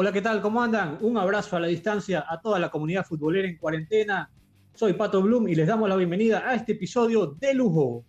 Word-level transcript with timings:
Hola, 0.00 0.12
¿qué 0.12 0.22
tal? 0.22 0.40
¿Cómo 0.40 0.62
andan? 0.62 0.96
Un 1.00 1.18
abrazo 1.18 1.56
a 1.56 1.60
la 1.60 1.66
distancia 1.66 2.24
a 2.28 2.40
toda 2.40 2.60
la 2.60 2.70
comunidad 2.70 3.04
futbolera 3.04 3.48
en 3.48 3.56
cuarentena. 3.56 4.30
Soy 4.72 4.92
Pato 4.92 5.20
Bloom 5.20 5.48
y 5.48 5.56
les 5.56 5.66
damos 5.66 5.88
la 5.88 5.96
bienvenida 5.96 6.48
a 6.48 6.54
este 6.54 6.70
episodio 6.70 7.34
de 7.40 7.52
lujo. 7.52 8.04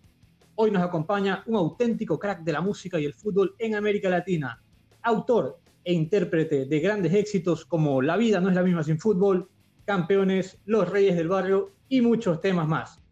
Hoy 0.54 0.70
nos 0.70 0.84
acompaña 0.84 1.42
un 1.46 1.56
auténtico 1.56 2.16
crack 2.16 2.44
de 2.44 2.52
la 2.52 2.60
música 2.60 3.00
y 3.00 3.06
el 3.06 3.14
fútbol 3.14 3.56
en 3.58 3.74
América 3.74 4.08
Latina, 4.08 4.62
autor 5.02 5.58
e 5.82 5.92
intérprete 5.92 6.66
de 6.66 6.78
grandes 6.78 7.12
éxitos 7.12 7.64
como 7.64 8.00
La 8.00 8.16
vida 8.16 8.40
no 8.40 8.50
es 8.50 8.54
la 8.54 8.62
misma 8.62 8.84
sin 8.84 9.00
fútbol, 9.00 9.50
Campeones, 9.84 10.60
Los 10.66 10.88
Reyes 10.88 11.16
del 11.16 11.26
Barrio 11.26 11.72
y 11.88 12.02
muchos 12.02 12.40
temas 12.40 12.68
más. 12.68 13.02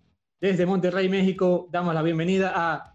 Desde 0.41 0.67
Monterrey, 0.67 1.09
México, 1.09 1.69
damos 1.73 1.95
la 1.95 2.03
bienvenida 2.03 2.53
a 2.55 2.95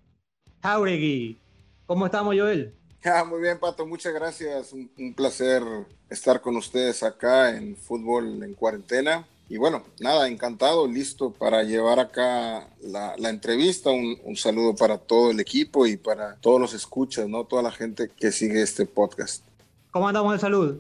Jauregui. 0.62 1.42
¿Cómo 1.86 2.06
estamos, 2.06 2.38
Joel? 2.38 2.74
Ah, 3.06 3.26
muy 3.26 3.42
bien, 3.42 3.60
Pato, 3.60 3.86
muchas 3.86 4.14
gracias. 4.14 4.72
Un, 4.72 5.14
placer 5.14 5.62
estar 6.10 6.42
con 6.42 6.56
ustedes 6.56 7.04
acá 7.04 7.56
en 7.56 7.76
Fútbol 7.76 8.42
en 8.44 8.54
Cuarentena. 8.54 9.28
Y 9.50 9.58
bueno, 9.58 9.84
nada, 10.00 10.28
encantado, 10.30 10.88
listo 10.88 11.32
para 11.32 11.64
llevar 11.64 12.00
acá 12.00 12.68
la, 12.82 13.30
entrevista. 13.30 13.90
Un, 13.90 14.18
un, 14.24 14.38
saludo 14.38 14.74
para 14.76 14.98
todo 14.98 15.32
el 15.32 15.40
equipo 15.42 15.86
y 15.86 15.98
para 15.98 16.38
todos 16.38 16.62
los 16.62 16.74
escuchas, 16.74 17.28
¿no? 17.28 17.44
Toda 17.44 17.62
la 17.62 17.72
gente 17.72 18.10
que 18.10 18.32
sigue 18.32 18.62
este 18.62 18.86
podcast. 18.86 19.44
¿Cómo 19.92 20.08
andamos 20.08 20.34
de 20.34 20.40
salud? 20.40 20.78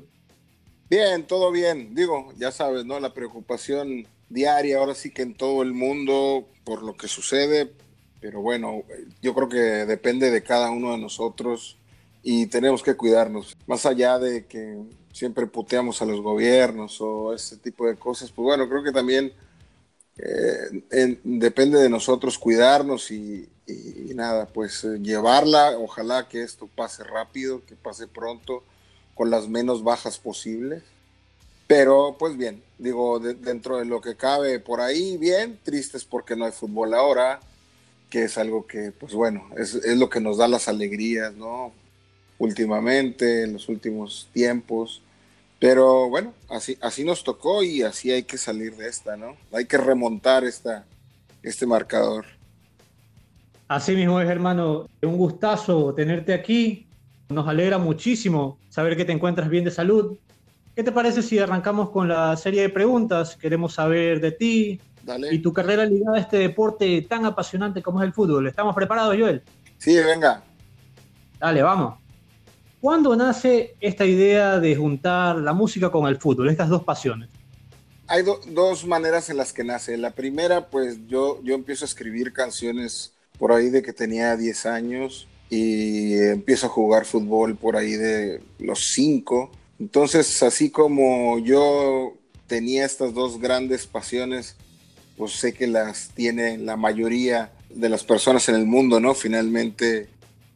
Bien, 0.89 1.27
todo 1.27 1.51
bien. 1.51 1.93
Digo, 1.93 2.31
ya 2.37 2.51
sabes, 2.51 2.85
¿no? 2.85 2.99
La 3.01 3.13
preocupación 3.13 4.07
diaria, 4.29 4.79
ahora 4.79 4.95
sí 4.95 5.11
que 5.11 5.23
en 5.23 5.35
todo 5.35 5.61
el 5.61 5.73
mundo, 5.73 6.47
por 6.63 6.83
lo 6.83 6.95
que 6.95 7.09
sucede. 7.09 7.73
Pero 8.21 8.41
bueno, 8.41 8.83
yo 9.21 9.35
creo 9.35 9.49
que 9.49 9.57
depende 9.57 10.31
de 10.31 10.41
cada 10.41 10.71
uno 10.71 10.93
de 10.93 10.97
nosotros 10.97 11.77
y 12.23 12.47
tenemos 12.47 12.81
que 12.81 12.95
cuidarnos. 12.95 13.55
Más 13.67 13.85
allá 13.85 14.17
de 14.17 14.45
que 14.45 14.79
siempre 15.11 15.45
puteamos 15.45 16.01
a 16.01 16.05
los 16.05 16.21
gobiernos 16.21 16.99
o 17.01 17.33
ese 17.33 17.57
tipo 17.57 17.85
de 17.85 17.97
cosas, 17.97 18.31
pues 18.31 18.43
bueno, 18.43 18.67
creo 18.69 18.81
que 18.81 18.93
también 18.93 19.33
eh, 20.17 21.19
depende 21.23 21.79
de 21.79 21.89
nosotros 21.89 22.39
cuidarnos 22.39 23.11
y, 23.11 23.49
nada, 24.15 24.47
pues 24.47 24.83
eh, 24.83 24.99
llevarla, 25.01 25.77
ojalá 25.77 26.27
que 26.29 26.43
esto 26.43 26.67
pase 26.73 27.03
rápido, 27.03 27.65
que 27.65 27.75
pase 27.75 28.07
pronto, 28.07 28.63
con 29.15 29.29
las 29.29 29.49
menos 29.49 29.83
bajas 29.83 30.17
posibles. 30.17 30.81
Pero 31.67 32.15
pues 32.19 32.37
bien, 32.37 32.63
digo, 32.77 33.19
dentro 33.19 33.77
de 33.77 33.85
lo 33.85 34.01
que 34.01 34.15
cabe 34.15 34.59
por 34.59 34.81
ahí, 34.81 35.17
bien, 35.17 35.59
tristes 35.63 36.05
porque 36.05 36.35
no 36.35 36.45
hay 36.45 36.51
fútbol 36.51 36.93
ahora, 36.93 37.39
que 38.09 38.25
es 38.25 38.37
algo 38.37 38.67
que, 38.67 38.91
pues 38.91 39.13
bueno, 39.13 39.49
es, 39.57 39.73
es 39.75 39.97
lo 39.97 40.09
que 40.09 40.19
nos 40.19 40.37
da 40.37 40.47
las 40.47 40.67
alegrías, 40.67 41.33
¿no? 41.33 41.73
Últimamente, 42.37 43.43
en 43.43 43.53
los 43.53 43.69
últimos 43.69 44.29
tiempos. 44.33 45.01
Pero 45.59 46.09
bueno, 46.09 46.33
así, 46.49 46.77
así 46.81 47.03
nos 47.05 47.23
tocó 47.23 47.63
y 47.63 47.83
así 47.83 48.11
hay 48.11 48.23
que 48.23 48.37
salir 48.37 48.75
de 48.75 48.89
esta, 48.89 49.15
¿no? 49.15 49.37
Hay 49.51 49.65
que 49.65 49.77
remontar 49.77 50.43
esta, 50.43 50.85
este 51.41 51.65
marcador. 51.65 52.25
Así 53.67 53.95
mismo 53.95 54.19
es, 54.19 54.29
hermano. 54.29 54.87
Un 55.01 55.17
gustazo 55.17 55.93
tenerte 55.93 56.33
aquí. 56.33 56.85
Nos 57.29 57.47
alegra 57.47 57.77
muchísimo 57.77 58.59
saber 58.69 58.97
que 58.97 59.05
te 59.05 59.13
encuentras 59.13 59.49
bien 59.49 59.63
de 59.63 59.71
salud. 59.71 60.17
¿Qué 60.75 60.83
te 60.83 60.91
parece 60.91 61.21
si 61.21 61.39
arrancamos 61.39 61.91
con 61.91 62.07
la 62.07 62.35
serie 62.35 62.61
de 62.63 62.69
preguntas? 62.69 63.37
Queremos 63.37 63.73
saber 63.73 64.19
de 64.19 64.31
ti 64.31 64.81
y 65.31 65.39
tu 65.39 65.53
carrera 65.53 65.85
ligada 65.85 66.17
a 66.17 66.19
este 66.19 66.37
deporte 66.37 67.01
tan 67.03 67.25
apasionante 67.25 67.81
como 67.81 68.01
es 68.01 68.07
el 68.07 68.13
fútbol. 68.13 68.47
¿Estamos 68.47 68.75
preparados, 68.75 69.15
Joel? 69.17 69.41
Sí, 69.77 69.95
venga. 69.95 70.43
Dale, 71.39 71.61
vamos. 71.61 72.02
¿Cuándo 72.83 73.15
nace 73.15 73.77
esta 73.79 74.05
idea 74.05 74.59
de 74.59 74.75
juntar 74.75 75.37
la 75.37 75.53
música 75.53 75.89
con 75.89 76.05
el 76.05 76.17
fútbol, 76.17 76.49
estas 76.49 76.67
dos 76.67 76.83
pasiones? 76.83 77.29
Hay 78.07 78.23
dos 78.23 78.85
maneras 78.85 79.29
en 79.29 79.37
las 79.37 79.53
que 79.53 79.63
nace. 79.63 79.95
La 79.95 80.11
primera, 80.11 80.67
pues 80.69 80.97
yo, 81.07 81.41
yo 81.43 81.55
empiezo 81.55 81.85
a 81.85 81.87
escribir 81.87 82.33
canciones 82.33 83.13
por 83.39 83.53
ahí 83.53 83.69
de 83.69 83.81
que 83.81 83.93
tenía 83.93 84.35
10 84.35 84.65
años 84.65 85.29
y 85.49 86.13
empiezo 86.23 86.65
a 86.65 86.69
jugar 86.71 87.05
fútbol 87.05 87.55
por 87.55 87.77
ahí 87.77 87.93
de 87.93 88.43
los 88.59 88.91
5. 88.91 89.49
Entonces, 89.79 90.43
así 90.43 90.69
como 90.69 91.39
yo 91.39 92.17
tenía 92.47 92.85
estas 92.85 93.13
dos 93.13 93.39
grandes 93.39 93.87
pasiones, 93.87 94.57
pues 95.15 95.31
sé 95.39 95.53
que 95.53 95.67
las 95.67 96.09
tiene 96.09 96.57
la 96.57 96.75
mayoría 96.75 97.53
de 97.69 97.87
las 97.87 98.03
personas 98.03 98.49
en 98.49 98.55
el 98.55 98.65
mundo, 98.65 98.99
¿no? 98.99 99.13
Finalmente, 99.13 100.09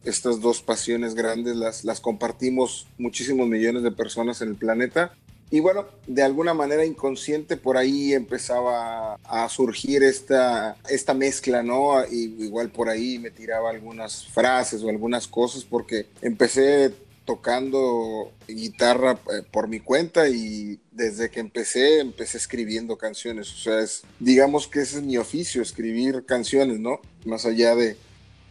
estas 0.03 0.41
dos 0.41 0.61
pasiones 0.61 1.15
grandes 1.15 1.55
las, 1.55 1.83
las 1.83 1.99
compartimos 1.99 2.87
muchísimos 2.97 3.47
millones 3.47 3.83
de 3.83 3.91
personas 3.91 4.41
en 4.41 4.49
el 4.49 4.55
planeta. 4.55 5.13
Y 5.49 5.61
bueno, 5.61 5.85
de 6.07 6.23
alguna 6.23 6.53
manera 6.53 6.85
inconsciente 6.85 7.55
por 7.55 7.77
ahí 7.77 8.13
empezaba 8.13 9.15
a 9.23 9.47
surgir 9.47 10.03
esta, 10.03 10.75
esta 10.89 11.13
mezcla, 11.13 11.63
¿no? 11.63 12.05
Y 12.05 12.43
igual 12.43 12.69
por 12.69 12.89
ahí 12.89 13.17
me 13.17 13.31
tiraba 13.31 13.69
algunas 13.69 14.27
frases 14.27 14.83
o 14.83 14.89
algunas 14.89 15.27
cosas 15.27 15.63
porque 15.63 16.07
empecé 16.21 16.93
tocando 17.23 18.31
guitarra 18.47 19.19
eh, 19.33 19.43
por 19.51 19.67
mi 19.67 19.81
cuenta 19.81 20.29
y 20.29 20.79
desde 20.91 21.29
que 21.29 21.41
empecé, 21.41 21.99
empecé 21.99 22.37
escribiendo 22.37 22.97
canciones. 22.97 23.53
O 23.53 23.57
sea, 23.57 23.79
es, 23.79 24.03
digamos 24.19 24.67
que 24.67 24.81
ese 24.81 24.97
es 24.97 25.03
mi 25.03 25.17
oficio, 25.17 25.61
escribir 25.61 26.25
canciones, 26.25 26.79
¿no? 26.79 27.01
Más 27.25 27.45
allá 27.45 27.75
de, 27.75 27.97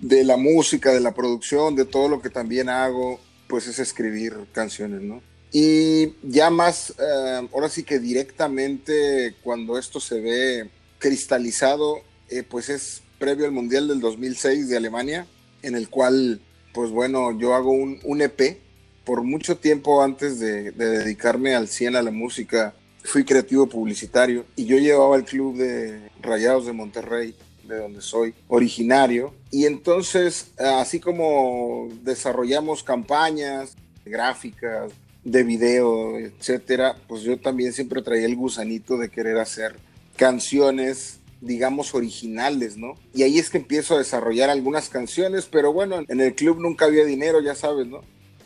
de 0.01 0.25
la 0.25 0.37
música, 0.37 0.93
de 0.93 1.01
la 1.01 1.15
producción, 1.15 1.75
de 1.75 1.85
todo 1.85 2.09
lo 2.09 2.21
que 2.21 2.31
también 2.31 2.69
hago, 2.69 3.21
pues 3.49 3.67
es 3.67 3.79
escribir 3.79 4.35
canciones, 4.53 5.03
¿no? 5.03 5.23
Y 5.53 6.15
ya 6.23 6.51
más, 6.51 6.91
eh, 6.91 7.49
ahora 7.53 7.69
sí 7.69 7.83
que 7.83 7.99
directamente 7.99 9.35
cuando 9.43 9.79
esto 9.79 10.01
se 10.01 10.21
ve 10.21 10.71
cristalizado, 10.99 12.01
eh, 12.29 12.43
pues 12.43 12.69
es 12.69 13.03
previo 13.19 13.47
al 13.47 13.53
Mundial 13.53 13.89
del 13.89 14.01
2006 14.01 14.69
de 14.69 14.77
Alemania, 14.77 15.27
en 15.63 15.75
el 15.75 15.89
cual, 15.89 16.41
pues 16.75 16.91
bueno, 16.91 17.39
yo 17.39 17.55
hago 17.55 17.71
un, 17.71 18.01
un 18.05 18.21
EP. 18.21 18.61
Por 19.05 19.23
mucho 19.23 19.57
tiempo 19.57 20.03
antes 20.03 20.41
de, 20.41 20.73
de 20.73 20.87
dedicarme 20.99 21.55
al 21.55 21.69
100 21.69 21.95
a 21.95 22.03
la 22.03 22.11
música, 22.11 22.75
fui 23.05 23.25
creativo 23.25 23.69
publicitario 23.69 24.45
y 24.57 24.65
yo 24.65 24.79
llevaba 24.79 25.17
el 25.17 25.25
club 25.25 25.57
de 25.57 26.11
Rayados 26.21 26.67
de 26.67 26.73
Monterrey 26.73 27.35
de 27.67 27.79
donde 27.79 28.01
soy 28.01 28.35
originario. 28.49 29.35
Y 29.51 29.67
entonces, 29.67 30.53
así 30.59 31.01
como 31.01 31.89
desarrollamos 32.03 32.83
campañas 32.83 33.77
gráficas, 34.05 34.93
de 35.25 35.43
video, 35.43 36.17
etcétera, 36.19 36.97
pues 37.09 37.23
yo 37.23 37.37
también 37.37 37.73
siempre 37.73 38.01
traía 38.01 38.27
el 38.27 38.37
gusanito 38.37 38.97
de 38.97 39.09
querer 39.09 39.39
hacer 39.39 39.75
canciones 40.17 41.19
digamos, 41.41 41.95
originales, 41.95 42.77
¿no? 42.77 42.95
Y 43.15 43.23
ahí 43.23 43.39
es 43.39 43.51
que 43.51 43.59
empiezo 43.59 43.95
a 43.95 43.99
desarrollar 43.99 44.51
algunas 44.51 44.89
canciones, 44.89 45.47
pero 45.51 45.73
bueno, 45.73 46.03
en 46.09 46.21
el 46.21 46.35
club 46.35 46.59
nunca 46.61 46.87
había 46.87 47.05
dinero, 47.05 47.41
ya 47.41 47.55
sabes, 47.55 47.87
¿no? 47.87 48.01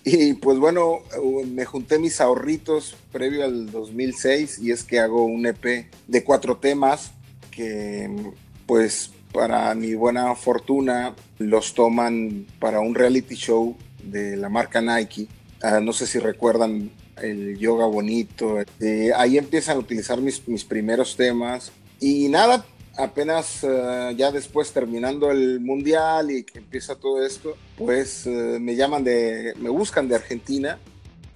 Y 0.04 0.34
pues 0.34 0.58
bueno, 0.58 1.00
me 1.46 1.64
junté 1.66 1.98
mis 1.98 2.20
ahorritos 2.20 2.96
previo 3.12 3.44
al 3.44 3.70
2006 3.70 4.58
y 4.60 4.70
es 4.70 4.82
que 4.82 4.98
hago 4.98 5.24
un 5.24 5.46
EP 5.46 5.90
de 6.08 6.24
cuatro 6.24 6.56
temas 6.56 7.12
que 7.50 8.08
pues 8.70 9.10
para 9.32 9.74
mi 9.74 9.96
buena 9.96 10.32
fortuna 10.36 11.16
los 11.38 11.74
toman 11.74 12.46
para 12.60 12.78
un 12.78 12.94
reality 12.94 13.34
show 13.34 13.76
de 14.00 14.36
la 14.36 14.48
marca 14.48 14.80
Nike. 14.80 15.26
Ah, 15.60 15.80
no 15.80 15.92
sé 15.92 16.06
si 16.06 16.20
recuerdan 16.20 16.88
el 17.20 17.58
yoga 17.58 17.86
bonito. 17.86 18.58
Eh, 18.78 19.10
ahí 19.16 19.38
empiezan 19.38 19.76
a 19.76 19.80
utilizar 19.80 20.20
mis, 20.20 20.46
mis 20.46 20.64
primeros 20.64 21.16
temas. 21.16 21.72
Y 21.98 22.28
nada, 22.28 22.64
apenas 22.96 23.64
ah, 23.64 24.12
ya 24.16 24.30
después 24.30 24.70
terminando 24.70 25.32
el 25.32 25.58
mundial 25.58 26.30
y 26.30 26.44
que 26.44 26.58
empieza 26.58 26.94
todo 26.94 27.26
esto, 27.26 27.56
pues 27.76 28.24
eh, 28.28 28.58
me 28.60 28.76
llaman 28.76 29.02
de, 29.02 29.52
me 29.58 29.70
buscan 29.70 30.06
de 30.06 30.14
Argentina, 30.14 30.78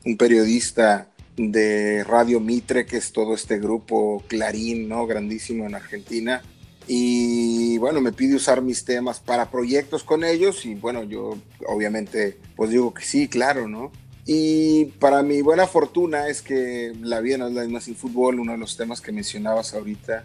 un 0.04 0.16
periodista 0.16 1.08
de 1.36 2.04
Radio 2.04 2.38
Mitre, 2.38 2.86
que 2.86 2.98
es 2.98 3.10
todo 3.10 3.34
este 3.34 3.58
grupo 3.58 4.22
Clarín, 4.28 4.88
¿no? 4.88 5.04
Grandísimo 5.08 5.66
en 5.66 5.74
Argentina 5.74 6.40
y 6.86 7.78
bueno, 7.78 8.00
me 8.00 8.12
pide 8.12 8.34
usar 8.34 8.60
mis 8.60 8.84
temas 8.84 9.20
para 9.20 9.50
proyectos 9.50 10.04
con 10.04 10.24
ellos 10.24 10.66
y 10.66 10.74
bueno, 10.74 11.02
yo 11.02 11.38
obviamente 11.66 12.38
pues 12.56 12.70
digo 12.70 12.92
que 12.92 13.04
sí, 13.04 13.28
claro, 13.28 13.68
¿no? 13.68 13.90
Y 14.26 14.86
para 14.98 15.22
mi 15.22 15.42
buena 15.42 15.66
fortuna 15.66 16.28
es 16.28 16.40
que 16.40 16.92
La 17.02 17.20
vida 17.20 17.38
no 17.38 17.48
es 17.48 17.54
la 17.54 17.64
misma 17.64 17.80
fútbol, 17.80 18.40
uno 18.40 18.52
de 18.52 18.58
los 18.58 18.76
temas 18.76 19.00
que 19.00 19.12
mencionabas 19.12 19.74
ahorita, 19.74 20.24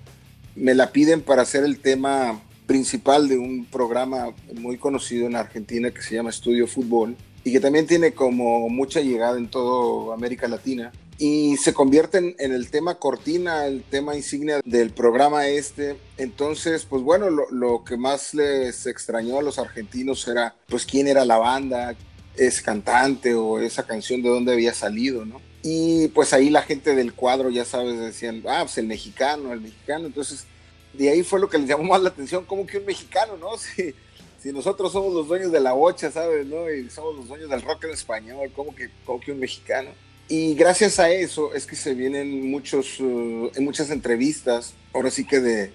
me 0.55 0.73
la 0.73 0.91
piden 0.91 1.21
para 1.21 1.41
hacer 1.41 1.63
el 1.63 1.79
tema 1.79 2.41
principal 2.65 3.27
de 3.27 3.37
un 3.37 3.65
programa 3.65 4.33
muy 4.53 4.77
conocido 4.77 5.27
en 5.27 5.35
Argentina 5.35 5.91
que 5.91 6.01
se 6.01 6.15
llama 6.15 6.29
Estudio 6.29 6.67
Fútbol 6.67 7.15
y 7.43 7.51
que 7.51 7.59
también 7.59 7.87
tiene 7.87 8.11
como 8.11 8.69
mucha 8.69 9.01
llegada 9.01 9.37
en 9.37 9.49
toda 9.49 10.13
América 10.13 10.47
Latina 10.47 10.91
y 11.21 11.57
se 11.57 11.73
convierte 11.73 12.17
en, 12.17 12.53
el 12.53 12.71
tema 12.71 12.95
cortina, 12.95 13.67
el 13.67 13.83
tema 13.83 14.15
insignia 14.15 14.61
del 14.63 14.91
programa 14.91 15.47
este. 15.47 15.97
Entonces, 16.17 16.85
pues 16.85 17.03
bueno, 17.03 17.29
lo, 17.29 17.83
que 17.83 17.97
más 17.97 18.33
les 18.33 18.85
extrañó 18.87 19.37
a 19.37 19.41
los 19.41 19.59
argentinos 19.59 20.25
era, 20.29 20.55
pues, 20.69 20.85
quién 20.85 21.07
era 21.09 21.25
la 21.25 21.37
banda, 21.37 21.93
ese 22.37 22.63
cantante 22.63 23.35
o 23.35 23.59
esa 23.59 23.85
canción 23.85 24.21
de 24.21 24.29
dónde 24.29 24.53
había 24.53 24.73
salido, 24.73 25.25
¿no? 25.25 25.41
Y 25.61 26.07
pues 26.09 26.31
ahí 26.31 26.49
la 26.49 26.61
gente 26.61 26.95
del 26.95 27.13
cuadro, 27.13 27.49
ya 27.49 27.65
sabes, 27.65 27.99
decían, 27.99 28.41
ah, 28.47 28.61
pues 28.61 28.77
el 28.77 28.87
mexicano, 28.87 29.51
el 29.51 29.59
mexicano. 29.59 30.05
Entonces, 30.05 30.45
de 30.93 31.09
ahí 31.09 31.23
fue 31.23 31.41
lo 31.41 31.49
que 31.49 31.57
les 31.57 31.67
llamó 31.67 31.83
más 31.83 32.01
la 32.01 32.09
atención, 32.09 32.45
como 32.45 32.65
que 32.65 32.77
un 32.77 32.85
mexicano, 32.85 33.35
¿no? 33.35 33.49
Si, 33.57 33.93
si 34.41 34.53
nosotros 34.53 34.93
somos 34.93 35.13
los 35.13 35.27
dueños 35.27 35.51
de 35.51 35.59
la 35.59 35.73
bocha, 35.73 36.09
¿sabes? 36.11 36.47
¿no? 36.47 36.71
Y 36.71 36.89
somos 36.89 37.17
los 37.17 37.27
dueños 37.27 37.49
del 37.49 37.61
rock 37.61 37.83
en 37.83 37.89
español, 37.89 38.49
como 38.55 38.73
que, 38.73 38.89
como 39.03 39.19
que 39.19 39.33
un 39.33 39.39
mexicano. 39.39 39.91
Y 40.29 40.53
gracias 40.53 40.99
a 40.99 41.09
eso 41.09 41.55
es 41.55 41.65
que 41.65 41.75
se 41.75 41.95
vienen 41.95 42.51
muchos, 42.51 42.99
uh, 42.99 43.51
muchas 43.59 43.89
entrevistas, 43.89 44.75
ahora 44.93 45.09
sí 45.09 45.25
que 45.25 45.39
de, 45.39 45.71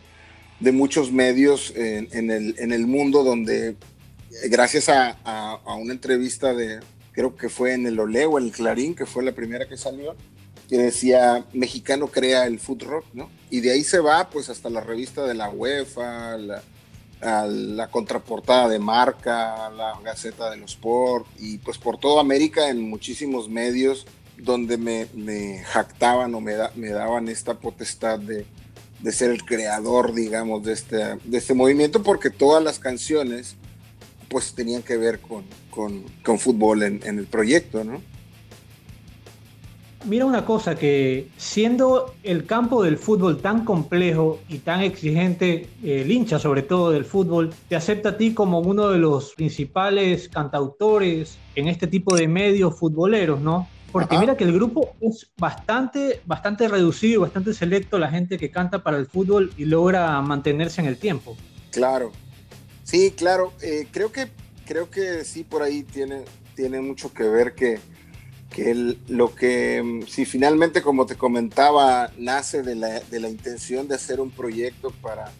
de 0.60 0.72
muchos 0.72 1.10
medios 1.10 1.72
en, 1.74 2.30
el, 2.30 2.54
en, 2.58 2.72
el, 2.72 2.86
mundo 2.86 3.24
donde, 3.24 3.74
gracias 4.44 4.88
a, 4.88 5.18
a, 5.24 5.74
una 5.74 5.92
entrevista 5.92 6.54
de, 6.54 6.78
creo 7.10 7.34
que 7.34 7.48
fue 7.48 7.74
en 7.74 7.86
el 7.86 7.98
Oleo, 7.98 8.38
en 8.38 8.44
el 8.44 8.52
Clarín, 8.52 8.94
que 8.94 9.06
fue 9.06 9.24
la 9.24 9.32
primera 9.32 9.68
que 9.68 9.76
salió, 9.76 10.14
que 10.68 10.78
decía 10.78 11.44
mexicano 11.52 12.06
crea 12.06 12.46
el 12.46 12.60
food 12.60 12.84
rock, 12.84 13.06
¿no? 13.12 13.30
Y 13.50 13.60
de 13.60 13.72
ahí 13.72 13.82
se 13.82 13.98
va 13.98 14.30
pues 14.30 14.50
hasta 14.50 14.70
la 14.70 14.80
revista 14.80 15.26
de 15.26 15.34
la 15.34 15.50
UEFA, 15.50 16.38
la, 16.38 16.62
la 17.20 17.90
contraportada 17.90 18.68
de 18.68 18.78
Marca, 18.78 19.68
la 19.70 19.98
Gaceta 20.04 20.48
de 20.50 20.58
los 20.58 20.72
Sport 20.72 21.26
y 21.40 21.58
pues 21.58 21.76
por 21.76 21.98
toda 21.98 22.20
América 22.20 22.68
en 22.68 22.88
muchísimos 22.88 23.48
medios 23.48 24.06
donde 24.38 24.76
me, 24.78 25.62
jactaban 25.64 26.34
o 26.34 26.40
me, 26.40 26.54
da, 26.54 26.70
me, 26.74 26.90
daban 26.90 27.28
esta 27.28 27.54
potestad 27.54 28.18
de, 28.18 28.46
de, 29.00 29.12
ser 29.12 29.30
el 29.30 29.44
creador, 29.44 30.14
digamos, 30.14 30.64
de 30.64 30.72
este, 30.72 30.96
de 30.96 31.38
este 31.38 31.54
movimiento 31.54 32.02
porque 32.02 32.30
todas 32.30 32.62
las 32.62 32.78
canciones 32.78 33.56
pues 34.28 34.54
tenían 34.54 34.82
que 34.82 34.96
ver 34.96 35.20
con, 35.20 35.44
con, 35.70 36.04
con 36.24 36.38
fútbol 36.38 36.82
en 36.82 37.18
el 37.18 37.26
proyecto, 37.26 37.84
¿no? 37.84 38.00
Mira 40.06 40.26
una 40.26 40.44
cosa, 40.44 40.74
que 40.74 41.28
siendo 41.38 42.14
el 42.22 42.44
campo 42.44 42.82
del 42.82 42.98
fútbol 42.98 43.38
tan 43.38 43.64
complejo 43.64 44.38
y 44.50 44.58
tan 44.58 44.82
exigente, 44.82 45.66
el 45.82 46.12
hincha 46.12 46.38
sobre 46.38 46.60
todo 46.60 46.90
del 46.90 47.06
fútbol, 47.06 47.54
te 47.70 47.76
acepta 47.76 48.10
a 48.10 48.16
ti 48.18 48.34
como 48.34 48.58
uno 48.58 48.90
de 48.90 48.98
los 48.98 49.32
principales 49.32 50.28
cantautores 50.28 51.38
en 51.54 51.68
este 51.68 51.86
tipo 51.86 52.14
de 52.14 52.28
medios 52.28 52.78
futboleros, 52.78 53.40
¿no? 53.40 53.66
Porque 53.94 54.16
Ajá. 54.16 54.22
mira 54.22 54.36
que 54.36 54.42
el 54.42 54.52
grupo 54.52 54.96
es 55.00 55.30
bastante, 55.38 56.20
bastante 56.26 56.66
reducido, 56.66 57.20
bastante 57.20 57.54
selecto 57.54 57.96
la 57.96 58.10
gente 58.10 58.38
que 58.38 58.50
canta 58.50 58.82
para 58.82 58.96
el 58.96 59.06
fútbol 59.06 59.52
y 59.56 59.66
logra 59.66 60.20
mantenerse 60.20 60.80
en 60.80 60.88
el 60.88 60.96
tiempo. 60.96 61.36
Claro, 61.70 62.10
sí, 62.82 63.12
claro. 63.16 63.52
Eh, 63.62 63.86
creo, 63.92 64.10
que, 64.10 64.30
creo 64.66 64.90
que 64.90 65.22
sí, 65.24 65.44
por 65.44 65.62
ahí 65.62 65.84
tiene, 65.84 66.24
tiene 66.56 66.80
mucho 66.80 67.14
que 67.14 67.22
ver 67.22 67.54
que 67.54 67.78
que 68.50 68.72
el, 68.72 68.98
lo 69.06 69.32
que, 69.32 70.02
si 70.08 70.24
finalmente, 70.24 70.82
como 70.82 71.06
te 71.06 71.14
comentaba, 71.14 72.10
nace 72.18 72.62
de 72.62 72.74
la, 72.74 72.98
de 72.98 73.20
la 73.20 73.28
intención 73.28 73.86
de 73.86 73.94
hacer 73.94 74.20
un 74.20 74.32
proyecto 74.32 74.90
para, 75.02 75.30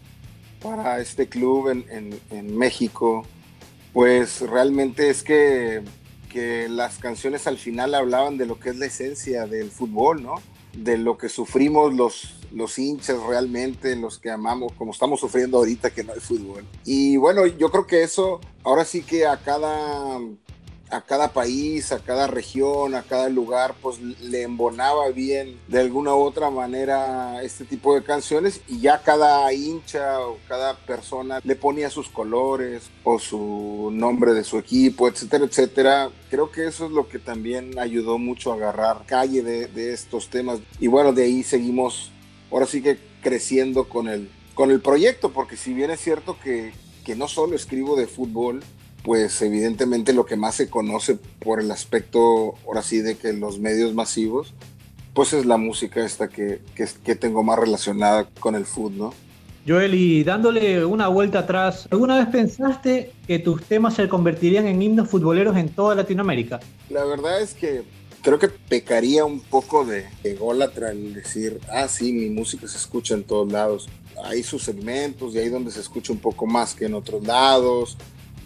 para 0.63 1.01
este 1.01 1.29
club 1.29 1.71
en, 1.71 1.85
en, 1.91 2.21
en, 2.31 2.57
México, 2.57 3.27
pues 3.93 4.41
realmente 4.41 5.11
es 5.11 5.25
que, 5.25 5.83
que 6.35 6.69
las 6.69 6.99
canciones 6.99 7.47
al 7.47 7.59
final 7.59 7.95
hablaban 7.95 8.37
de 8.37 8.45
lo 8.45 8.59
que 8.59 8.71
es 8.71 8.77
la 8.77 8.87
esencia 8.87 9.47
del 9.47 9.71
fútbol, 9.71 10.21
¿no? 10.21 10.35
De 10.73 10.99
lo 10.99 11.17
que 11.17 11.29
sufrimos 11.29 11.95
los, 11.95 12.41
los 12.53 12.77
hinchas 12.77 13.23
realmente, 13.23 13.95
los 13.95 14.19
que 14.19 14.33
amamos, 14.33 14.73
como 14.73 14.91
estamos 14.91 15.21
sufriendo 15.21 15.59
ahorita 15.59 15.91
que 15.91 16.03
no 16.03 16.13
hay 16.13 16.19
fútbol. 16.19 16.65
Y 16.85 17.17
bueno, 17.19 17.47
yo 17.47 17.71
creo 17.71 17.87
que 17.87 18.03
eso, 18.03 18.41
ahora 18.65 18.85
sí 18.85 19.03
que 19.03 19.27
a 19.27 19.37
cada 19.37 20.19
a 20.95 21.01
cada 21.03 21.33
país, 21.33 21.91
a 21.91 21.99
cada 21.99 22.27
región, 22.29 22.95
a 22.95 23.03
cada 23.03 23.29
lugar, 23.29 23.75
pues 23.83 24.01
le 24.01 24.43
embonaba 24.43 25.09
bien 25.11 25.59
de 25.67 25.81
alguna 25.81 26.15
u 26.15 26.21
otra 26.21 26.51
manera 26.51 27.43
este 27.43 27.65
tipo 27.65 27.95
de 27.95 28.05
canciones 28.05 28.61
y 28.69 28.81
ya 28.81 29.03
cada 29.03 29.53
hincha 29.53 30.21
o 30.21 30.39
cada 30.47 30.77
persona 30.77 31.41
le 31.43 31.57
ponía 31.57 31.91
sus 31.91 32.09
colores 32.09 32.91
o 33.03 33.19
su 33.19 33.91
nombre 33.93 34.35
de 34.35 34.45
su 34.45 34.59
equipo, 34.59 35.09
etcétera, 35.09 35.45
etcétera. 35.45 36.11
Creo 36.31 36.51
que 36.51 36.67
eso 36.67 36.87
es 36.87 36.93
lo 36.93 37.09
que 37.09 37.19
también 37.19 37.79
ayudó 37.79 38.19
mucho 38.19 38.53
a 38.53 38.57
agarrar 38.57 39.05
calle 39.07 39.43
de, 39.43 39.67
de 39.67 39.93
estos 39.93 40.29
temas 40.29 40.61
y 40.79 40.87
bueno, 40.87 41.13
de 41.13 41.25
ahí 41.25 41.43
seguimos, 41.43 42.13
ahora 42.53 42.67
sí 42.67 42.83
que 42.83 42.99
creciendo 43.21 43.89
con 43.89 44.09
el, 44.09 44.31
con 44.55 44.71
el 44.71 44.81
proyecto, 44.81 45.33
porque 45.33 45.57
si 45.57 45.75
bien 45.75 45.91
es 45.91 46.01
cierto 46.01 46.39
que, 46.39 46.73
que 47.05 47.17
no 47.17 47.27
solo 47.27 47.57
escribo 47.57 47.97
de 47.97 48.07
fútbol, 48.07 48.63
pues 49.05 49.43
evidentemente 49.43 50.15
lo 50.15 50.25
que 50.25 50.35
más 50.35 50.55
se 50.55 50.71
conoce 50.71 51.19
por 51.39 51.61
el 51.61 51.71
aspecto, 51.71 52.55
ahora 52.67 52.83
sí, 52.83 53.01
de 53.03 53.17
que 53.17 53.35
los 53.35 53.59
medios 53.59 53.93
masivos, 53.95 54.55
pues 55.13 55.35
es 55.35 55.45
la 55.45 55.59
música 55.59 56.03
esta 56.03 56.29
que, 56.29 56.61
que, 56.75 56.89
que 57.05 57.15
tengo 57.15 57.43
más 57.43 57.59
relacionada 57.59 58.27
con 58.41 58.55
el 58.55 58.65
fútbol, 58.65 58.99
¿no? 58.99 59.15
Joel, 59.69 59.95
y 59.95 60.25
dándole 60.25 60.85
una 60.87 61.09
vuelta 61.09 61.41
atrás, 61.41 61.87
¿alguna 61.91 62.17
vez 62.17 62.29
pensaste 62.29 63.13
que 63.27 63.39
tus 63.39 63.63
temas 63.65 63.95
se 63.95 64.09
convertirían 64.09 64.67
en 64.67 64.81
himnos 64.81 65.11
futboleros 65.11 65.57
en 65.59 65.69
toda 65.69 65.95
Latinoamérica? 65.95 66.61
La 66.89 67.05
verdad 67.05 67.43
es 67.43 67.53
que 67.53 67.83
creo 68.23 68.39
que 68.39 68.49
pecaría 68.49 69.27
un 69.27 69.41
poco 69.41 69.85
de 69.85 70.07
ególatra 70.23 70.93
el 70.93 71.13
decir, 71.13 71.61
ah, 71.71 71.89
sí, 71.89 72.11
mi 72.11 72.31
música 72.31 72.67
se 72.67 72.79
escucha 72.79 73.15
en 73.15 73.25
todos 73.25 73.53
lados. 73.53 73.87
Hay 74.25 74.43
sus 74.43 74.63
segmentos 74.63 75.35
y 75.35 75.39
ahí 75.39 75.51
donde 75.51 75.71
se 75.71 75.81
escucha 75.81 76.13
un 76.13 76.21
poco 76.21 76.47
más 76.47 76.75
que 76.75 76.87
en 76.87 76.95
otros 76.95 77.23
lados 77.27 77.99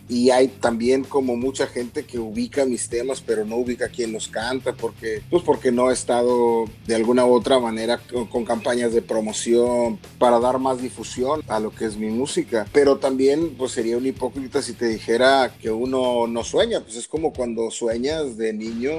y 0.09 0.31
hay 0.31 0.49
también 0.49 1.05
como 1.05 1.37
mucha 1.37 1.67
gente 1.67 2.05
que 2.05 2.19
ubica 2.19 2.65
mis 2.65 2.89
temas 2.89 3.21
pero 3.21 3.45
no 3.45 3.57
ubica 3.57 3.89
quién 3.89 4.13
los 4.13 4.29
canta 4.29 4.73
porque 4.75 5.23
pues 5.31 5.43
porque 5.43 5.71
no 5.71 5.91
he 5.91 5.93
estado 5.93 6.65
de 6.87 6.95
alguna 6.95 7.27
u 7.27 7.33
otra 7.33 7.59
manera 7.59 7.99
con, 7.99 8.27
con, 8.27 8.45
campañas 8.45 8.93
de 8.93 9.03
promoción 9.03 9.99
para 10.19 10.41
dar 10.41 10.59
más 10.59 10.81
difusión 10.81 11.43
a 11.49 11.61
lo 11.61 11.71
que 11.71 11.85
es 11.85 11.97
mi 11.97 12.09
música. 12.09 12.67
Pero 12.73 12.97
también 12.97 13.55
pues 13.57 13.73
sería 13.73 13.97
un 13.97 14.07
hipócrita 14.07 14.63
si 14.63 14.73
te 14.73 14.87
dijera 14.87 15.53
que 15.61 15.71
uno 15.71 16.27
no 16.27 16.45
sueña. 16.45 16.81
Pues 16.81 16.97
es 16.97 17.09
como 17.09 17.33
cuando 17.33 17.71
sueñas 17.71 18.37
de 18.39 18.53
niño 18.53 18.93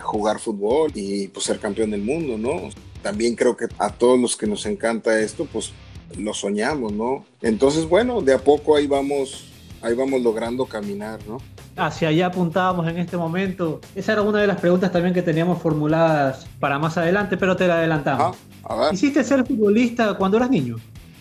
jugar 0.00 0.38
fútbol 0.38 0.92
y 0.94 1.28
pues 1.28 1.46
ser 1.46 1.58
campeón 1.58 1.90
del 1.90 2.02
mundo 2.02 2.38
no 2.38 2.68
también 3.02 3.34
creo 3.34 3.56
que 3.56 3.66
a 3.78 3.90
todos 3.90 4.18
los 4.18 4.36
que 4.36 4.46
nos 4.46 4.66
encanta 4.66 5.20
esto 5.20 5.46
pues 5.52 5.72
lo 6.16 6.34
soñamos 6.34 6.92
no 6.92 7.24
entonces 7.40 7.88
bueno 7.88 8.20
de 8.20 8.34
a 8.34 8.38
poco 8.38 8.76
ahí 8.76 8.86
vamos 8.86 9.51
ahí 9.82 9.94
vamos 9.94 10.22
logrando 10.22 10.64
caminar, 10.66 11.20
¿no? 11.26 11.38
Hacia 11.76 12.08
allá 12.08 12.26
apuntábamos 12.26 12.86
en 12.88 12.98
este 12.98 13.16
momento. 13.16 13.80
Esa 13.94 14.12
era 14.12 14.22
una 14.22 14.40
de 14.40 14.46
las 14.46 14.60
preguntas 14.60 14.92
también 14.92 15.14
que 15.14 15.22
teníamos 15.22 15.60
formuladas 15.60 16.46
para 16.60 16.78
más 16.78 16.96
adelante, 16.96 17.36
pero 17.36 17.56
te 17.56 17.66
la 17.66 17.74
adelantamos. 17.74 18.36
Ah, 18.64 18.90
¿Hiciste 18.92 19.24
ser 19.24 19.44
futbolista 19.46 20.14
cuando 20.14 20.36
eras 20.36 20.50
niño? 20.50 20.76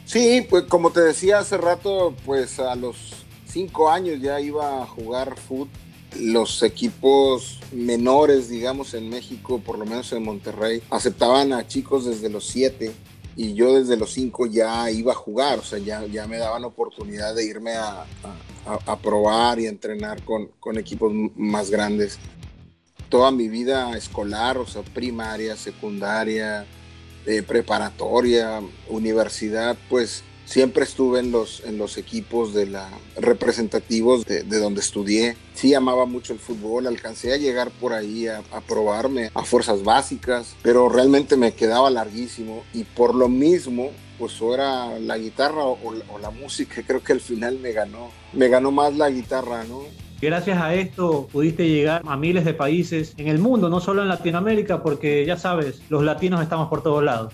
Sí, 0.05 0.45
pues 0.49 0.63
como 0.63 0.91
te 0.91 1.01
decía 1.01 1.39
hace 1.39 1.57
rato, 1.57 2.13
pues 2.25 2.59
a 2.59 2.75
los 2.75 3.25
cinco 3.45 3.89
años 3.89 4.19
ya 4.21 4.39
iba 4.39 4.83
a 4.83 4.85
jugar 4.85 5.37
fútbol. 5.37 5.69
Los 6.19 6.61
equipos 6.61 7.59
menores, 7.71 8.49
digamos, 8.49 8.93
en 8.93 9.09
México, 9.09 9.61
por 9.65 9.79
lo 9.79 9.85
menos 9.85 10.11
en 10.11 10.23
Monterrey, 10.23 10.81
aceptaban 10.89 11.53
a 11.53 11.65
chicos 11.65 12.05
desde 12.05 12.29
los 12.29 12.45
siete 12.45 12.91
y 13.37 13.53
yo 13.53 13.73
desde 13.79 13.95
los 13.95 14.11
cinco 14.11 14.45
ya 14.45 14.91
iba 14.91 15.13
a 15.13 15.15
jugar, 15.15 15.59
o 15.59 15.63
sea, 15.63 15.79
ya, 15.79 16.05
ya 16.05 16.27
me 16.27 16.37
daban 16.37 16.65
oportunidad 16.65 17.33
de 17.33 17.45
irme 17.45 17.75
a, 17.75 18.01
a, 18.01 18.05
a 18.65 18.97
probar 18.97 19.59
y 19.59 19.67
entrenar 19.67 20.23
con, 20.23 20.47
con, 20.59 20.77
equipos 20.77 21.11
más 21.35 21.69
grandes. 21.69 22.19
Toda 23.09 23.31
mi 23.31 23.49
vida 23.49 23.97
escolar, 23.97 24.57
o 24.57 24.65
sea, 24.65 24.83
primaria, 24.83 25.55
secundaria, 25.55 26.65
eh, 27.25 27.43
preparatoria, 27.43 28.61
universidad, 28.87 29.77
pues 29.89 30.23
siempre 30.51 30.83
estuve 30.83 31.21
en 31.21 31.31
los, 31.31 31.63
en 31.65 31.77
los 31.77 31.97
equipos 31.97 32.53
de 32.53 32.65
la, 32.65 32.89
representativos 33.15 34.25
de, 34.25 34.43
de, 34.43 34.59
donde 34.59 34.81
estudié. 34.81 35.37
Sí 35.53 35.73
amaba 35.73 36.05
mucho 36.05 36.33
el 36.33 36.39
fútbol, 36.39 36.87
alcancé 36.87 37.33
a 37.33 37.37
llegar 37.37 37.71
por 37.71 37.93
ahí 37.93 38.27
a, 38.27 38.39
a, 38.51 38.59
probarme 38.59 39.31
a 39.33 39.43
fuerzas 39.43 39.81
básicas, 39.83 40.55
pero 40.61 40.89
realmente 40.89 41.37
me 41.37 41.53
quedaba 41.53 41.89
larguísimo 41.89 42.63
y 42.73 42.83
por 42.83 43.15
lo 43.15 43.29
mismo, 43.29 43.91
pues 44.19 44.41
o 44.41 44.53
era 44.53 44.99
la 44.99 45.17
guitarra 45.17 45.63
o, 45.63 45.77
o 46.09 46.19
la 46.19 46.31
música, 46.31 46.83
creo 46.87 47.01
que 47.01 47.13
al 47.13 47.21
final 47.21 47.57
me 47.59 47.71
ganó, 47.71 48.11
me 48.33 48.49
ganó 48.49 48.71
más 48.71 48.93
la 48.97 49.09
guitarra, 49.09 49.63
¿no? 49.63 49.83
Gracias 50.21 50.61
a 50.61 50.75
esto 50.75 51.27
pudiste 51.31 51.67
llegar 51.67 52.03
a 52.05 52.17
miles 52.17 52.43
de 52.45 52.53
países 52.53 53.13
en 53.17 53.29
el 53.29 53.39
mundo, 53.39 53.69
no 53.69 53.79
solo 53.79 54.01
en 54.03 54.09
Latinoamérica, 54.09 54.83
porque 54.83 55.25
ya 55.25 55.37
sabes, 55.37 55.81
los 55.89 56.03
latinos 56.03 56.41
estamos 56.41 56.67
por 56.67 56.83
todos 56.83 57.03
lados. 57.03 57.33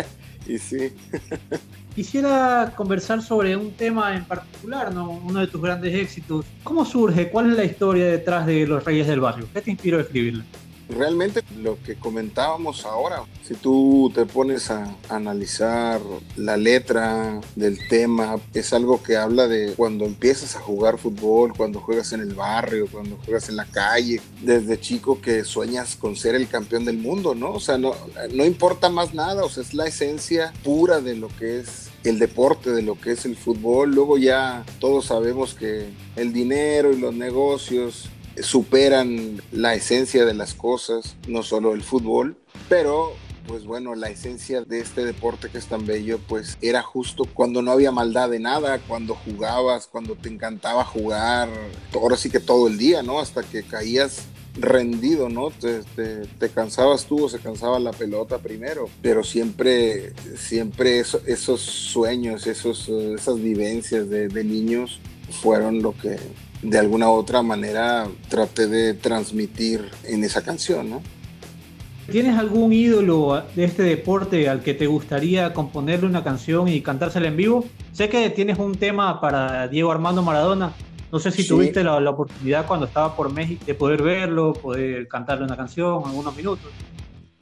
y 0.46 0.58
sí. 0.58 0.92
Quisiera 1.94 2.72
conversar 2.76 3.22
sobre 3.22 3.56
un 3.56 3.72
tema 3.72 4.16
en 4.16 4.24
particular, 4.24 4.94
¿no? 4.94 5.10
uno 5.10 5.40
de 5.40 5.46
tus 5.48 5.60
grandes 5.60 5.94
éxitos. 5.94 6.44
¿Cómo 6.62 6.84
surge? 6.84 7.28
¿Cuál 7.30 7.50
es 7.50 7.56
la 7.56 7.64
historia 7.64 8.06
detrás 8.06 8.46
de 8.46 8.66
Los 8.66 8.84
Reyes 8.84 9.06
del 9.06 9.20
Barrio? 9.20 9.46
¿Qué 9.52 9.60
te 9.60 9.70
inspiró 9.72 9.98
a 9.98 10.02
escribirla? 10.02 10.44
Realmente 10.88 11.42
lo 11.60 11.80
que 11.82 11.96
comentábamos 11.96 12.84
ahora, 12.84 13.22
si 13.46 13.54
tú 13.54 14.10
te 14.14 14.26
pones 14.26 14.70
a 14.70 14.96
analizar 15.08 16.00
la 16.36 16.56
letra 16.56 17.40
del 17.56 17.78
tema, 17.88 18.36
es 18.54 18.72
algo 18.72 19.02
que 19.02 19.16
habla 19.16 19.48
de 19.48 19.74
cuando 19.74 20.04
empiezas 20.04 20.56
a 20.56 20.60
jugar 20.60 20.98
fútbol, 20.98 21.52
cuando 21.56 21.80
juegas 21.80 22.12
en 22.12 22.20
el 22.20 22.34
barrio, 22.34 22.86
cuando 22.90 23.18
juegas 23.24 23.48
en 23.48 23.56
la 23.56 23.66
calle, 23.66 24.20
desde 24.42 24.80
chico 24.80 25.20
que 25.20 25.44
sueñas 25.44 25.96
con 25.96 26.16
ser 26.16 26.34
el 26.34 26.48
campeón 26.48 26.84
del 26.84 26.98
mundo, 26.98 27.34
¿no? 27.34 27.52
O 27.52 27.60
sea, 27.60 27.78
no, 27.78 27.94
no 28.32 28.44
importa 28.44 28.88
más 28.88 29.14
nada, 29.14 29.44
o 29.44 29.48
sea, 29.48 29.62
es 29.62 29.74
la 29.74 29.86
esencia 29.86 30.52
pura 30.64 31.00
de 31.00 31.16
lo 31.16 31.28
que 31.28 31.60
es 31.60 31.88
el 32.04 32.18
deporte, 32.18 32.70
de 32.70 32.82
lo 32.82 32.98
que 32.98 33.12
es 33.12 33.24
el 33.24 33.36
fútbol. 33.36 33.94
Luego 33.94 34.18
ya 34.18 34.64
todos 34.78 35.06
sabemos 35.06 35.54
que 35.54 35.88
el 36.16 36.32
dinero 36.32 36.92
y 36.92 36.98
los 36.98 37.14
negocios 37.14 38.08
superan 38.42 39.40
la 39.52 39.74
esencia 39.74 40.24
de 40.24 40.34
las 40.34 40.54
cosas, 40.54 41.16
no 41.26 41.42
solo 41.42 41.74
el 41.74 41.82
fútbol, 41.82 42.36
pero 42.68 43.14
pues 43.48 43.64
bueno, 43.64 43.94
la 43.94 44.10
esencia 44.10 44.60
de 44.60 44.80
este 44.80 45.04
deporte 45.04 45.48
que 45.48 45.56
es 45.56 45.66
tan 45.66 45.86
bello, 45.86 46.20
pues 46.28 46.58
era 46.60 46.82
justo 46.82 47.24
cuando 47.32 47.62
no 47.62 47.72
había 47.72 47.90
maldad 47.90 48.28
de 48.28 48.38
nada, 48.38 48.78
cuando 48.86 49.14
jugabas, 49.14 49.86
cuando 49.86 50.14
te 50.14 50.28
encantaba 50.28 50.84
jugar, 50.84 51.48
ahora 51.94 52.16
sí 52.16 52.28
que 52.28 52.40
todo 52.40 52.68
el 52.68 52.76
día, 52.76 53.02
¿no? 53.02 53.20
Hasta 53.20 53.42
que 53.42 53.62
caías 53.62 54.26
rendido, 54.60 55.30
¿no? 55.30 55.50
Te, 55.50 55.80
te, 56.38 56.48
cansabas 56.50 57.06
tú 57.06 57.24
o 57.24 57.28
se 57.28 57.38
cansaba 57.38 57.78
la 57.78 57.92
pelota 57.92 58.38
primero, 58.38 58.90
pero 59.00 59.24
siempre, 59.24 60.12
siempre 60.36 61.00
esos 61.00 61.60
sueños, 61.62 62.46
esos, 62.46 62.88
esas 62.88 63.40
vivencias 63.40 64.10
de 64.10 64.44
niños 64.44 65.00
fueron 65.30 65.82
lo 65.82 65.96
que 65.96 66.18
de 66.62 66.78
alguna 66.78 67.08
u 67.08 67.12
otra 67.12 67.42
manera 67.42 68.08
traté 68.28 68.66
de 68.66 68.94
transmitir 68.94 69.88
en 70.04 70.24
esa 70.24 70.42
canción, 70.42 70.90
¿no? 70.90 71.02
¿Tienes 72.10 72.38
algún 72.38 72.72
ídolo 72.72 73.42
de 73.54 73.64
este 73.64 73.82
deporte 73.82 74.48
al 74.48 74.62
que 74.62 74.72
te 74.72 74.86
gustaría 74.86 75.52
componerle 75.52 76.06
una 76.06 76.24
canción 76.24 76.66
y 76.66 76.80
cantársela 76.80 77.28
en 77.28 77.36
vivo? 77.36 77.66
Sé 77.92 78.08
que 78.08 78.30
tienes 78.30 78.58
un 78.58 78.74
tema 78.76 79.20
para 79.20 79.68
Diego 79.68 79.92
Armando 79.92 80.22
Maradona. 80.22 80.72
No 81.12 81.18
sé 81.18 81.30
si 81.30 81.46
tuviste 81.46 81.84
la, 81.84 81.98
oportunidad 82.08 82.66
cuando 82.66 82.86
estaba 82.86 83.14
por 83.14 83.30
México 83.30 83.62
de 83.66 83.74
poder 83.74 84.02
verlo, 84.02 84.54
poder 84.54 85.06
cantarle 85.06 85.44
una 85.44 85.56
canción, 85.56 86.02
algunos 86.04 86.34
minutos. 86.34 86.70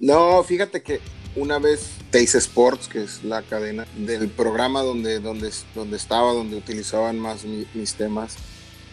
No, 0.00 0.42
fíjate 0.42 0.82
que 0.82 1.00
una 1.36 1.60
vez 1.60 1.92
Taste 2.10 2.38
Sports, 2.38 2.88
que 2.88 3.04
es 3.04 3.22
la 3.22 3.42
cadena 3.42 3.86
del 3.96 4.28
programa 4.28 4.82
donde, 4.82 5.20
donde, 5.20 5.50
donde 5.76 5.96
estaba, 5.96 6.32
donde 6.32 6.56
utilizaban 6.56 7.18
más 7.20 7.44
mis 7.44 7.94
temas, 7.94 8.36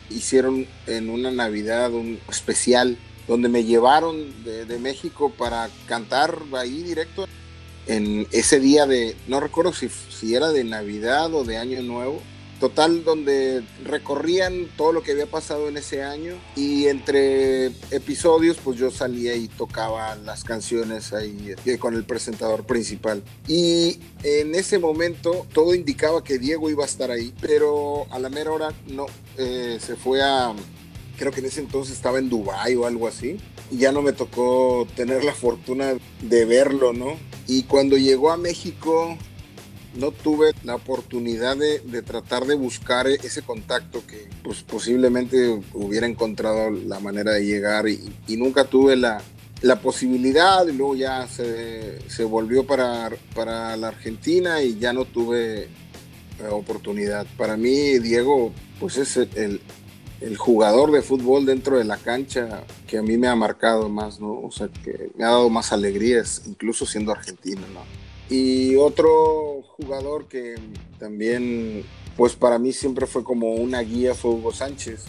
hicieron 0.09 0.67
en 0.87 1.09
una 1.09 1.31
Navidad 1.31 1.93
un 1.93 2.19
especial 2.29 2.97
donde 3.27 3.49
me 3.49 3.63
llevaron 3.63 4.43
de, 4.43 4.77
México 4.79 5.31
para 5.37 5.69
cantar 5.87 6.37
ahí 6.57 6.83
directo. 6.83 7.25
En 7.85 8.27
ese 8.31 8.59
día 8.59 8.85
de, 8.85 9.15
no 9.27 9.39
recuerdo 9.39 9.73
si, 9.73 9.89
si 9.89 10.35
era 10.35 10.49
de 10.49 10.63
Navidad 10.63 11.33
o 11.33 11.43
de 11.43 11.57
Año 11.57 11.81
Nuevo, 11.81 12.21
total 12.63 13.03
donde 13.03 13.61
recorrían 13.83 14.69
todo 14.77 14.93
lo 14.93 15.03
que 15.03 15.11
había 15.11 15.25
pasado 15.25 15.67
en 15.67 15.75
ese 15.75 16.01
año 16.01 16.35
y 16.55 16.87
entre 16.87 17.65
episodios 17.91 18.55
pues 18.63 18.79
yo 18.79 18.89
salía 18.89 19.35
y 19.35 19.49
tocaba 19.49 20.15
las 20.15 20.45
canciones 20.45 21.11
ahí 21.11 21.55
eh, 21.65 21.77
con 21.77 21.93
el 21.93 22.05
presentador 22.05 22.65
principal. 22.65 23.21
Y 23.49 23.99
en 24.23 24.55
ese 24.55 24.79
momento 24.79 25.45
todo 25.51 25.75
indicaba 25.75 26.23
que 26.23 26.39
Diego 26.39 26.69
iba 26.69 26.83
a 26.83 26.87
estar 26.87 27.11
ahí 27.11 27.33
pero 27.41 28.07
a 28.11 28.17
la 28.17 28.29
mera 28.29 28.51
hora 28.51 28.69
no 28.87 29.07
eh, 29.37 29.77
se 29.81 29.97
fue 29.97 30.21
a 30.21 30.53
creo 31.17 31.33
que 31.33 31.41
en 31.41 31.47
ese 31.47 31.59
entonces 31.59 31.93
estaba 31.93 32.17
en 32.17 32.29
Dubai 32.29 32.75
o 32.75 32.85
algo 32.85 33.09
así 33.09 33.39
y 33.71 33.77
ya 33.79 33.91
no 33.91 34.01
me 34.01 34.13
tocó 34.13 34.87
tener 34.95 35.25
la 35.25 35.33
fortuna 35.33 35.95
de 36.21 36.45
verlo 36.45 36.93
no 36.93 37.17
y 37.45 37.63
cuando 37.63 37.97
llegó 37.97 38.31
a 38.31 38.37
México 38.37 39.17
no 39.95 40.11
tuve 40.11 40.53
la 40.63 40.75
oportunidad 40.75 41.57
de, 41.57 42.01
tratar 42.01 42.45
de 42.45 42.55
buscar 42.55 43.07
ese 43.07 43.41
contacto 43.41 44.05
que 44.05 44.27
pues, 44.43 44.63
posiblemente 44.63 45.61
hubiera 45.73 46.07
encontrado 46.07 46.71
la 46.71 46.99
manera 46.99 47.33
de 47.33 47.45
llegar 47.45 47.87
y, 47.87 48.13
nunca 48.29 48.65
tuve 48.65 48.95
la, 48.95 49.21
posibilidad 49.81 50.67
y 50.67 50.73
luego 50.73 50.95
ya 50.95 51.27
se, 51.27 52.23
volvió 52.23 52.65
para, 52.65 53.11
para, 53.35 53.77
la 53.77 53.89
Argentina 53.89 54.61
y 54.61 54.77
ya 54.77 54.93
no 54.93 55.05
tuve 55.05 55.69
oportunidad. 56.51 57.25
Para 57.37 57.55
mí 57.57 57.99
Diego 57.99 58.51
pues 58.79 58.97
es 58.97 59.17
el, 59.17 59.61
el, 60.19 60.37
jugador 60.37 60.91
de 60.91 61.01
fútbol 61.01 61.45
dentro 61.45 61.77
de 61.77 61.85
la 61.85 61.97
cancha 61.97 62.63
que 62.87 62.97
a 62.97 63.01
mí 63.01 63.17
me 63.17 63.27
ha 63.27 63.35
marcado 63.35 63.87
más, 63.87 64.19
¿no? 64.19 64.41
O 64.41 64.51
sea, 64.51 64.67
que 64.67 65.11
me 65.15 65.23
ha 65.23 65.29
dado 65.29 65.49
más 65.49 65.71
alegrías, 65.71 66.41
incluso 66.45 66.85
siendo 66.85 67.11
argentino, 67.11 67.61
¿no? 67.73 67.81
Y 68.29 68.75
otro 68.75 69.52
jugador 69.77 70.27
que 70.27 70.55
también, 70.99 71.83
pues 72.15 72.35
para 72.35 72.59
mí 72.59 72.73
siempre 72.73 73.07
fue 73.07 73.23
como 73.23 73.53
una 73.55 73.81
guía 73.81 74.13
fue 74.13 74.31
Hugo 74.31 74.53
Sánchez, 74.53 75.03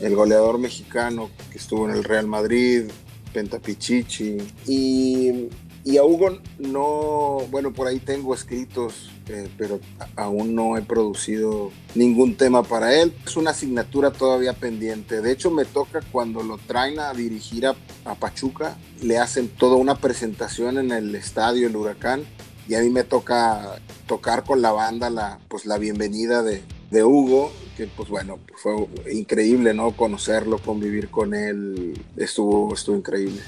el 0.00 0.14
goleador 0.14 0.58
mexicano 0.58 1.30
que 1.50 1.58
estuvo 1.58 1.88
en 1.88 1.94
el 1.94 2.04
Real 2.04 2.26
Madrid, 2.26 2.84
Pentapichichi. 3.32 4.38
Y, 4.66 5.48
y 5.84 5.96
a 5.96 6.04
Hugo 6.04 6.38
no, 6.58 7.38
bueno, 7.50 7.72
por 7.72 7.86
ahí 7.86 8.00
tengo 8.00 8.34
escritos, 8.34 9.10
eh, 9.28 9.48
pero 9.56 9.80
aún 10.16 10.54
no 10.54 10.76
he 10.76 10.82
producido 10.82 11.70
ningún 11.94 12.36
tema 12.36 12.62
para 12.62 13.00
él. 13.00 13.12
Es 13.24 13.36
una 13.36 13.50
asignatura 13.50 14.10
todavía 14.10 14.52
pendiente. 14.52 15.20
De 15.20 15.32
hecho, 15.32 15.50
me 15.50 15.64
toca 15.64 16.00
cuando 16.12 16.42
lo 16.42 16.58
traen 16.58 16.98
a 16.98 17.12
dirigir 17.12 17.66
a, 17.66 17.76
a 18.04 18.14
Pachuca, 18.14 18.76
le 19.00 19.18
hacen 19.18 19.48
toda 19.48 19.76
una 19.76 19.96
presentación 19.96 20.78
en 20.78 20.90
el 20.90 21.14
estadio 21.14 21.68
El 21.68 21.76
Huracán 21.76 22.24
y 22.68 22.74
a 22.74 22.80
mí 22.80 22.90
me 22.90 23.02
toca 23.02 23.80
tocar 24.06 24.44
con 24.44 24.60
la 24.60 24.72
banda 24.72 25.10
la, 25.10 25.38
pues, 25.48 25.64
la 25.66 25.78
bienvenida 25.78 26.42
de, 26.42 26.62
de 26.90 27.02
Hugo, 27.02 27.50
que 27.76 27.86
pues 27.86 28.08
bueno, 28.08 28.38
fue 28.56 28.74
increíble, 29.12 29.72
¿no? 29.72 29.92
Conocerlo, 29.92 30.58
convivir 30.58 31.08
con 31.10 31.34
él, 31.34 31.98
estuvo, 32.16 32.74
estuvo 32.74 32.96
increíble. 32.96 33.40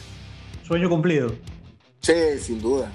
Sueño 0.67 0.89
cumplido. 0.89 1.33
Sí, 2.01 2.15
sin 2.41 2.61
duda. 2.61 2.91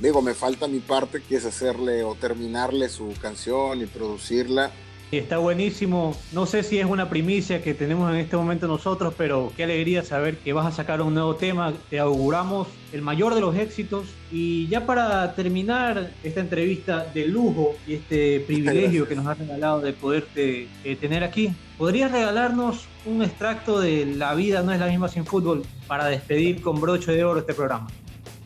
Digo, 0.00 0.22
me 0.22 0.34
falta 0.34 0.66
mi 0.66 0.80
parte, 0.80 1.22
que 1.22 1.36
es 1.36 1.44
hacerle 1.44 2.04
o 2.04 2.14
terminarle 2.14 2.88
su 2.88 3.14
canción 3.20 3.80
y 3.82 3.86
producirla 3.86 4.70
Está 5.12 5.38
buenísimo. 5.38 6.16
No 6.32 6.46
sé 6.46 6.62
si 6.62 6.78
es 6.78 6.86
una 6.86 7.08
primicia 7.08 7.60
que 7.62 7.74
tenemos 7.74 8.12
en 8.12 8.20
este 8.20 8.36
momento 8.36 8.68
nosotros, 8.68 9.12
pero 9.18 9.52
qué 9.56 9.64
alegría 9.64 10.04
saber 10.04 10.36
que 10.38 10.52
vas 10.52 10.66
a 10.66 10.70
sacar 10.70 11.02
un 11.02 11.14
nuevo 11.14 11.34
tema. 11.34 11.72
Te 11.88 11.98
auguramos 11.98 12.68
el 12.92 13.02
mayor 13.02 13.34
de 13.34 13.40
los 13.40 13.56
éxitos. 13.56 14.06
Y 14.30 14.68
ya 14.68 14.86
para 14.86 15.34
terminar 15.34 16.12
esta 16.22 16.38
entrevista 16.38 17.06
de 17.12 17.26
lujo 17.26 17.74
y 17.88 17.94
este 17.94 18.38
privilegio 18.38 19.08
que 19.08 19.16
nos 19.16 19.26
has 19.26 19.36
regalado 19.36 19.80
de 19.80 19.92
poderte 19.92 20.68
eh, 20.84 20.96
tener 20.96 21.24
aquí, 21.24 21.50
¿podrías 21.76 22.12
regalarnos 22.12 22.86
un 23.04 23.24
extracto 23.24 23.80
de 23.80 24.06
La 24.06 24.34
vida 24.34 24.62
no 24.62 24.70
es 24.70 24.78
la 24.78 24.86
misma 24.86 25.08
sin 25.08 25.26
fútbol 25.26 25.64
para 25.88 26.06
despedir 26.06 26.62
con 26.62 26.80
broche 26.80 27.10
de 27.10 27.24
oro 27.24 27.40
este 27.40 27.54
programa? 27.54 27.88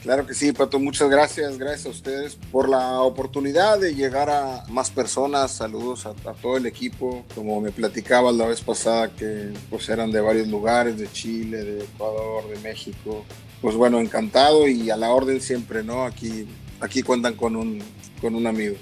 Claro 0.04 0.26
que 0.26 0.34
sí, 0.34 0.52
Pato, 0.52 0.78
muchas 0.78 1.08
gracias, 1.08 1.56
gracias 1.56 1.86
a 1.86 1.88
ustedes 1.88 2.36
por 2.52 2.68
la 2.68 3.00
oportunidad 3.00 3.78
de 3.78 3.94
llegar 3.94 4.28
a 4.28 4.62
más 4.68 4.90
personas, 4.90 5.50
saludos 5.50 6.04
a, 6.04 6.12
todo 6.12 6.58
el 6.58 6.66
equipo, 6.66 7.24
como 7.34 7.58
me 7.62 7.70
platicabas 7.70 8.34
la 8.34 8.46
vez 8.46 8.60
pasada 8.60 9.08
que 9.08 9.54
pues 9.70 9.88
eran 9.88 10.10
de 10.10 10.20
varios 10.20 10.48
lugares, 10.48 10.98
de 10.98 11.10
Chile, 11.10 11.64
de 11.64 11.84
Ecuador, 11.84 12.46
de 12.50 12.58
México, 12.58 13.24
pues 13.62 13.76
bueno, 13.76 13.98
encantado 13.98 14.68
y 14.68 14.90
a 14.90 14.96
la 14.98 15.08
orden 15.08 15.40
siempre, 15.40 15.82
¿no? 15.82 16.04
Aquí, 16.04 16.46
aquí 16.80 17.02
cuentan 17.02 17.34
con 17.34 17.56
un, 17.56 17.82
con 18.20 18.34
un 18.34 18.46
amigo. 18.46 18.76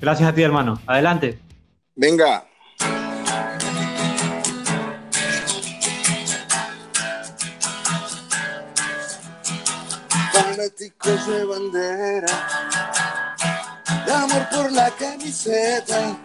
Gracias 0.00 0.28
a 0.28 0.34
ti, 0.34 0.42
hermano. 0.42 0.80
Adelante. 0.88 1.38
Venga. 1.94 2.47
De 10.78 11.44
bandera, 11.44 12.46
de 14.06 14.12
amor 14.12 14.48
por 14.48 14.70
la 14.70 14.88
camiseta, 14.92 16.16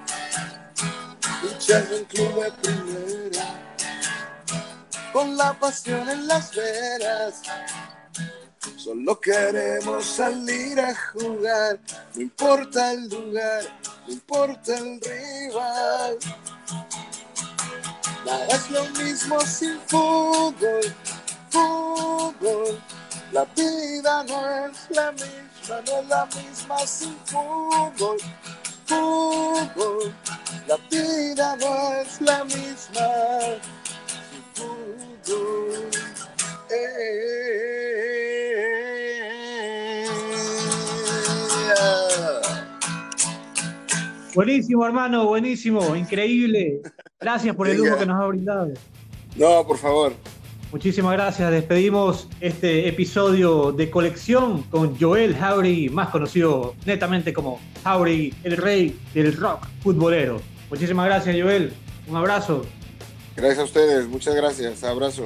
luchando 1.41 1.95
en 1.95 2.05
club 2.05 2.43
de 2.43 2.51
primera, 2.51 3.45
con 5.11 5.35
la 5.35 5.53
pasión 5.53 6.07
en 6.07 6.27
las 6.27 6.55
venas. 6.55 7.41
Solo 8.77 9.19
queremos 9.19 10.05
salir 10.05 10.79
a 10.79 10.93
jugar, 10.93 11.79
no 12.13 12.21
importa 12.21 12.91
el 12.91 13.09
lugar, 13.09 13.63
no 14.05 14.13
importa 14.13 14.77
el 14.77 15.01
rival. 15.01 16.17
Nada 18.23 18.47
es 18.49 18.69
lo 18.69 18.85
mismo 19.03 19.41
sin 19.41 19.79
fútbol, 19.87 20.93
fútbol. 21.49 22.79
La 23.33 23.45
vida 23.55 24.23
no 24.25 24.67
es 24.67 24.87
la 24.91 25.11
misma, 25.11 25.81
no 25.87 25.99
es 26.01 26.07
la 26.07 26.25
misma 26.27 26.77
sin 26.85 27.15
fútbol, 27.25 28.17
fútbol. 28.85 30.13
La 30.67 30.77
vida 30.91 31.55
no 31.55 31.93
es 31.95 32.21
la 32.21 32.43
misma 32.43 33.09
sin 34.29 34.43
fútbol. 34.53 35.89
Eh, 36.69 36.75
eh, 37.01 37.25
eh, 39.95 40.09
buenísimo, 44.35 44.85
hermano, 44.85 45.25
buenísimo, 45.25 45.95
increíble. 45.95 46.83
Gracias 47.19 47.55
por 47.55 47.67
el 47.67 47.81
humo 47.81 47.97
que 47.97 48.05
nos 48.05 48.21
ha 48.21 48.27
brindado. 48.27 48.73
No, 49.35 49.65
por 49.65 49.79
favor. 49.79 50.13
Muchísimas 50.73 51.13
gracias. 51.13 51.51
Despedimos 51.51 52.27
este 52.41 52.87
episodio 52.87 53.71
de 53.71 53.91
colección 53.91 54.63
con 54.63 54.99
Joel 54.99 55.35
Jauregui, 55.35 55.89
más 55.89 56.09
conocido 56.09 56.73
netamente 56.83 57.31
como 57.31 57.59
Jauregui, 57.83 58.33
el 58.43 58.57
rey 58.57 58.99
del 59.13 59.37
rock 59.37 59.67
futbolero. 59.83 60.41
Muchísimas 60.71 61.05
gracias, 61.05 61.37
Joel. 61.39 61.73
Un 62.07 62.15
abrazo. 62.15 62.65
Gracias 63.35 63.59
a 63.59 63.63
ustedes, 63.65 64.07
muchas 64.07 64.33
gracias. 64.33 64.83
Abrazo. 64.83 65.25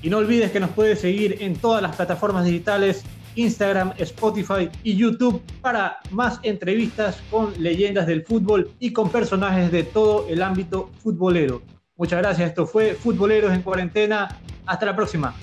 Y 0.00 0.08
no 0.08 0.16
olvides 0.16 0.50
que 0.50 0.58
nos 0.58 0.70
puedes 0.70 1.00
seguir 1.00 1.36
en 1.40 1.54
todas 1.54 1.82
las 1.82 1.94
plataformas 1.94 2.46
digitales, 2.46 3.02
Instagram, 3.34 3.92
Spotify 3.98 4.70
y 4.82 4.96
YouTube 4.96 5.42
para 5.60 5.98
más 6.12 6.40
entrevistas 6.44 7.18
con 7.30 7.52
leyendas 7.62 8.06
del 8.06 8.24
fútbol 8.24 8.70
y 8.80 8.94
con 8.94 9.10
personajes 9.10 9.70
de 9.70 9.82
todo 9.82 10.26
el 10.30 10.40
ámbito 10.40 10.88
futbolero. 11.02 11.60
Muchas 12.00 12.18
gracias, 12.18 12.48
esto 12.48 12.66
fue 12.66 12.94
Futboleros 12.94 13.52
en 13.52 13.60
Cuarentena. 13.60 14.38
Hasta 14.64 14.86
la 14.86 14.96
próxima. 14.96 15.34